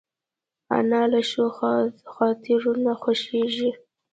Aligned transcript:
انا 0.77 1.01
له 1.11 1.21
ښو 1.29 1.45
خاطرو 2.13 2.71
نه 2.83 2.93
خوښېږي 3.01 3.71